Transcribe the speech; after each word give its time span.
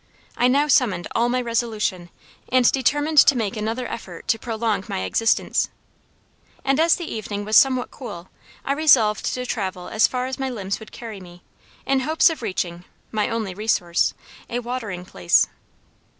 I 0.35 0.47
now 0.47 0.67
summoned 0.67 1.07
all 1.13 1.29
my 1.29 1.39
resolution, 1.39 2.09
and 2.49 2.71
determined 2.71 3.19
to 3.19 3.37
make 3.37 3.55
another 3.55 3.85
effort 3.85 4.27
to 4.29 4.39
prolong 4.39 4.83
my 4.87 5.01
existence. 5.01 5.69
And 6.65 6.79
as 6.79 6.95
the 6.95 7.05
evening 7.13 7.45
was 7.45 7.55
somewhat 7.55 7.91
cool, 7.91 8.29
I 8.65 8.73
resolved 8.73 9.31
to 9.31 9.45
travel 9.45 9.89
as 9.89 10.07
far 10.07 10.25
as 10.25 10.39
my 10.39 10.49
limbs 10.49 10.79
would 10.79 10.91
carry 10.91 11.19
me, 11.19 11.43
in 11.85 11.99
hopes 11.99 12.31
of 12.31 12.41
reaching 12.41 12.83
(my 13.11 13.29
only 13.29 13.53
resource) 13.53 14.15
a 14.49 14.57
watering 14.57 15.05
place. 15.05 15.47